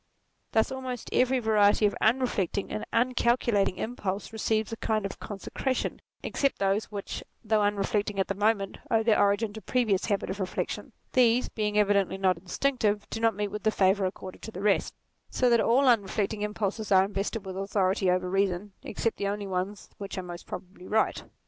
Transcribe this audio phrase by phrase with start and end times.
[0.53, 6.57] Thus almost every variety of unreflecting and uncalculating impulse receives a kind of consecration, except
[6.57, 10.31] those which, NATURE 45 though unreflecting at the moment, owe their origin to previous habits
[10.31, 14.51] of reflection: these, being evidently not instinctive, do not meet with the favour accorded to
[14.51, 14.95] the rest;
[15.29, 19.91] so that all unreflecting impulses are invested with authority over reason, except the only ones
[19.99, 21.25] which are most probably right.